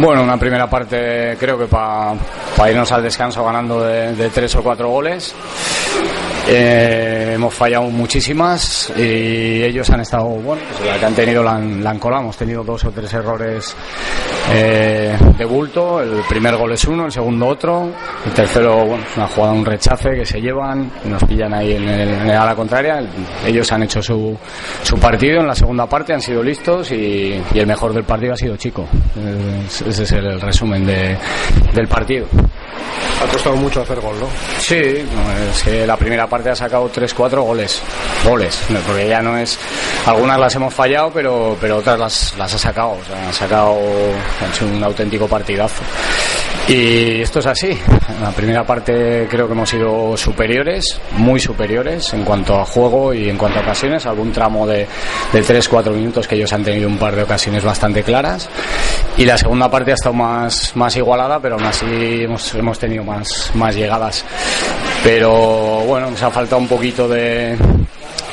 [0.00, 2.16] Bueno, una primera parte creo que para
[2.70, 5.34] irnos al descanso ganando de, tres o cuatro goles.
[6.48, 11.56] Eh, hemos fallado muchísimas y ellos han estado, bueno, pues la que han tenido la
[11.56, 12.22] han, la colado.
[12.22, 13.76] Hemos tenido dos o tres errores
[14.52, 16.00] eh, de bulto.
[16.00, 17.90] El primer gol es uno, el segundo otro.
[18.24, 22.56] El tercero, bueno, una jugada, un rechace que se llevan nos pillan ahí en el,
[22.56, 23.02] contraria.
[23.46, 24.34] Ellos han hecho su,
[24.82, 28.32] su partido en la segunda parte, han sido listos y, y el mejor del partido
[28.32, 28.88] ha sido Chico.
[29.16, 31.16] Eh, ese es el resumen de,
[31.74, 32.26] del partido.
[33.22, 34.26] Ha costado mucho hacer gol, ¿no?
[34.58, 37.82] Sí, es que la primera parte ha sacado 3-4 goles.
[38.24, 39.58] Goles, porque ya no es.
[40.06, 42.92] Algunas las hemos fallado, pero, pero otras las, las ha sacado.
[42.92, 43.76] O sea, ha sacado.
[44.40, 45.82] Ha hecho un auténtico partidazo.
[46.66, 47.68] Y esto es así.
[47.68, 53.12] En la primera parte creo que hemos sido superiores, muy superiores en cuanto a juego
[53.12, 54.06] y en cuanto a ocasiones.
[54.06, 54.86] Algún tramo de,
[55.32, 58.48] de 3-4 minutos que ellos han tenido un par de ocasiones bastante claras.
[59.16, 63.04] Y la segunda parte ha estado más, más igualada, pero aún así hemos, hemos tenido
[63.04, 64.24] más, más llegadas.
[65.02, 65.30] Pero
[65.86, 67.56] bueno, nos ha faltado un poquito de,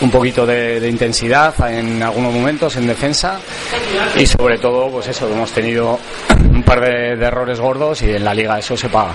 [0.00, 3.38] un poquito de, intensidad en algunos momentos en defensa
[4.16, 5.98] y sobre todo pues eso hemos tenido
[6.52, 9.14] un par de errores gordos y en la liga eso se paga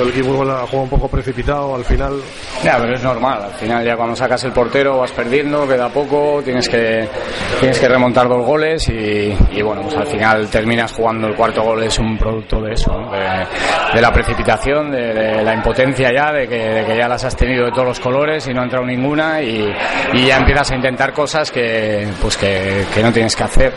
[0.00, 2.20] el equipo ha jugado un poco precipitado al final.
[2.62, 6.40] Ya pero es normal al final ya cuando sacas el portero vas perdiendo queda poco
[6.44, 7.08] tienes que
[7.60, 11.62] tienes que remontar dos goles y, y bueno pues al final terminas jugando el cuarto
[11.62, 13.10] gol es un producto de eso ¿no?
[13.10, 13.46] de,
[13.94, 17.36] de, la precipitación de, de, la impotencia ya de que, de que ya las has
[17.36, 19.72] tenido de todos los colores y no ha entrado ninguna y,
[20.12, 23.72] y ya empiezas a intentar cosas que pues que, que, no tienes que hacer.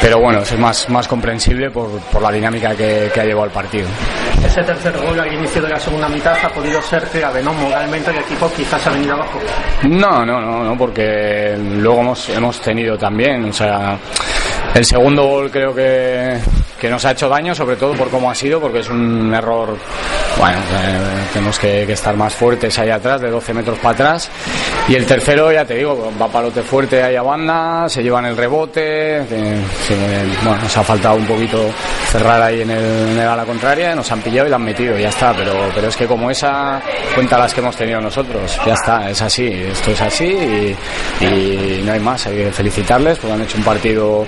[0.00, 3.46] Pero bueno eso es más, más comprensible por, por la dinámica que, que, ha llevado
[3.46, 3.86] el partido.
[4.44, 7.52] Ese tercer gol al inicio de la segunda mitad ha podido ser clave ¿no?
[7.52, 9.38] moralmente el equipo quizás ha venido abajo
[9.84, 13.98] no, no, no, no porque luego hemos, hemos tenido también o sea
[14.74, 16.38] el segundo gol creo que,
[16.82, 19.76] que nos ha hecho daño, sobre todo por cómo ha sido, porque es un error,
[20.36, 24.28] bueno, eh, tenemos que, estar más fuertes ahí atrás, de 12 metros para atrás.
[24.88, 28.36] Y el tercero, ya te digo, va palote fuerte ahí a banda, se llevan el
[28.36, 29.94] rebote, se,
[30.42, 31.70] bueno, nos ha faltado un poquito
[32.10, 35.10] cerrar ahí en el, en el contraria, nos han pillado y la han metido, ya
[35.10, 36.82] está, pero, pero es que como esa,
[37.14, 41.82] cuenta las que hemos tenido nosotros, ya está, es así, esto es así y, y
[41.84, 44.26] no hay más, hay que felicitarles porque han hecho un partido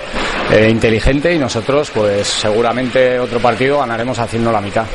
[0.53, 4.85] eh, inteligente y nosotros pues seguramente otro partido ganaremos haciendo la mitad.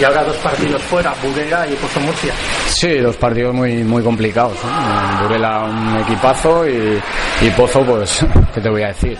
[0.00, 2.32] Y ahora dos partidos fuera, Burela y Pozo Murcia.
[2.68, 4.56] Sí, dos partidos muy muy complicados.
[4.64, 5.22] ¿no?
[5.22, 7.00] Burela un equipazo y,
[7.40, 9.18] y, Pozo pues, ¿qué te voy a decir?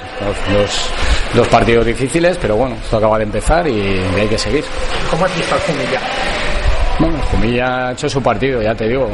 [1.34, 4.64] Dos, partidos difíciles, pero bueno, esto acaba de empezar y hay que seguir.
[5.10, 6.00] ¿Cómo has visto al Jumilla?
[7.40, 9.08] Jumilla ha hecho su partido, ya te digo.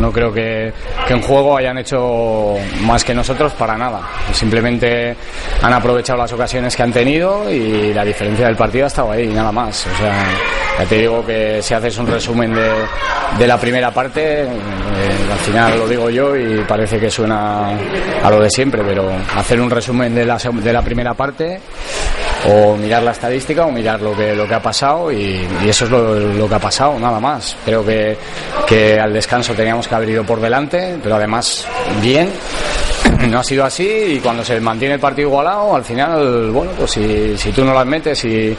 [0.00, 0.72] No creo que,
[1.06, 4.00] que, en juego hayan hecho más que nosotros para nada.
[4.32, 5.14] Simplemente
[5.62, 9.28] han aprovechado las ocasiones que han tenido y la diferencia del partido ha estado ahí,
[9.28, 9.86] nada más.
[9.86, 10.24] O sea,
[10.78, 12.68] ya te digo que si haces un resumen de,
[13.38, 14.48] de la primera parte, eh,
[15.30, 17.68] al final lo digo yo y parece que suena
[18.22, 21.60] a lo de siempre, pero hacer un resumen de la, de la primera parte
[22.48, 25.90] o mirar la estadística o mirar lo que, lo que ha pasado y, eso es
[25.90, 27.56] lo, lo, que ha pasado, nada más.
[27.64, 28.16] Creo que,
[28.66, 31.66] que al descanso teníamos que haber ido por delante, pero además
[32.00, 32.30] bien.
[33.28, 36.90] No ha sido así y cuando se mantiene el partido igualado, al final, bueno, pues
[36.92, 38.56] si, si tú no las metes y,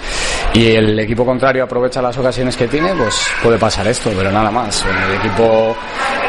[0.53, 4.51] y el equipo contrario aprovecha las ocasiones que tiene, pues puede pasar esto, pero nada
[4.51, 4.85] más.
[4.85, 5.75] El equipo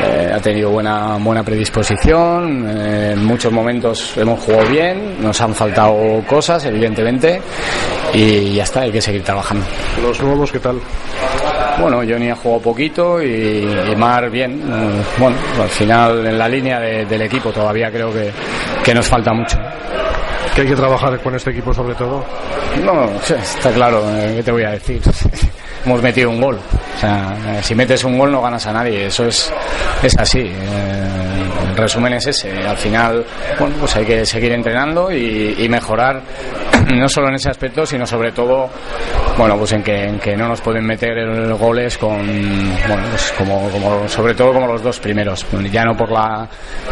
[0.02, 5.54] eh, ha tenido buena, buena predisposición, eh, en muchos momentos hemos jugado bien, nos han
[5.54, 7.40] faltado cosas, evidentemente,
[8.12, 9.64] y ya está, hay que seguir trabajando.
[10.02, 10.80] ¿Los nuevos qué tal?
[11.80, 14.60] Bueno, Johnny ha jugado poquito y, y Mar bien.
[15.18, 18.30] Bueno, al final en la línea de, del equipo todavía creo que,
[18.84, 19.58] que nos falta mucho.
[20.54, 22.24] ¿Que hay que trabajar con este equipo sobre todo?
[22.84, 24.04] No, está claro,
[24.36, 25.00] ¿qué te voy a decir?
[25.84, 26.58] Hemos metido un gol.
[26.96, 29.52] O sea, si metes un gol no ganas a nadie, eso es,
[30.02, 30.40] es así.
[30.40, 32.56] El resumen es ese.
[32.66, 33.26] Al final,
[33.58, 36.22] bueno, pues hay que seguir entrenando y mejorar
[36.94, 38.68] no solo en ese aspecto, sino sobre todo,
[39.36, 42.18] bueno, pues en que, en que no nos pueden meter goles con,
[42.86, 46.48] bueno, pues como, como, sobre todo como los dos primeros, ya no por la,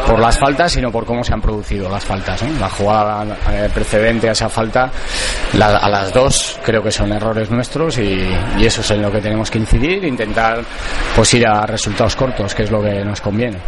[0.06, 4.28] por las faltas, sino por cómo se han producido las faltas, La jugada eh, precedente
[4.28, 4.90] a esa falta,
[5.60, 9.20] a las dos creo que son errores nuestros y, y eso es en lo que
[9.20, 10.60] tenemos que incidir, intentar
[11.14, 13.58] pues ir a resultados cortos, que es lo que nos conviene.